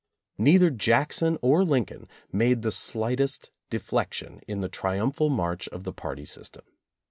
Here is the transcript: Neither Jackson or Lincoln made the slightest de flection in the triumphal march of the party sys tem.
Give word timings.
Neither 0.39 0.71
Jackson 0.71 1.37
or 1.43 1.63
Lincoln 1.63 2.07
made 2.31 2.63
the 2.63 2.71
slightest 2.71 3.51
de 3.69 3.77
flection 3.79 4.41
in 4.47 4.61
the 4.61 4.67
triumphal 4.67 5.29
march 5.29 5.67
of 5.67 5.83
the 5.83 5.93
party 5.93 6.23
sys 6.23 6.49
tem. 6.49 6.63